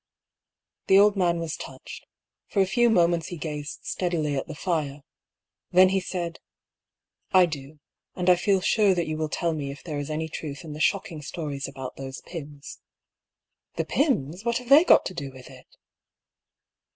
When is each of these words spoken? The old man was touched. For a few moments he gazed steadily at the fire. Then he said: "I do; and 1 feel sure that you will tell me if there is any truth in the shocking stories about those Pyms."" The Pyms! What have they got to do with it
The 0.87 0.97
old 0.97 1.15
man 1.15 1.39
was 1.39 1.55
touched. 1.55 2.07
For 2.47 2.59
a 2.59 2.65
few 2.65 2.89
moments 2.89 3.27
he 3.27 3.37
gazed 3.37 3.81
steadily 3.83 4.35
at 4.35 4.47
the 4.47 4.55
fire. 4.55 5.03
Then 5.69 5.89
he 5.89 5.99
said: 5.99 6.39
"I 7.33 7.45
do; 7.45 7.79
and 8.15 8.27
1 8.27 8.37
feel 8.37 8.61
sure 8.61 8.95
that 8.95 9.05
you 9.05 9.15
will 9.15 9.29
tell 9.29 9.53
me 9.53 9.69
if 9.69 9.83
there 9.83 9.99
is 9.99 10.09
any 10.09 10.27
truth 10.27 10.63
in 10.63 10.73
the 10.73 10.79
shocking 10.79 11.21
stories 11.21 11.67
about 11.67 11.97
those 11.97 12.21
Pyms."" 12.21 12.79
The 13.77 13.85
Pyms! 13.85 14.43
What 14.43 14.57
have 14.57 14.69
they 14.69 14.83
got 14.83 15.05
to 15.05 15.13
do 15.13 15.29
with 15.31 15.51
it 15.51 15.67